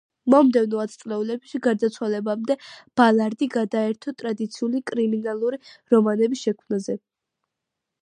[0.33, 2.57] მომდევნო ათწლეულებში, გარდაცვალებამდე,
[3.01, 5.65] ბალარდი გადაერთო ტრადიციული კრიმინალური
[5.97, 7.03] რომანების შექმნაზე.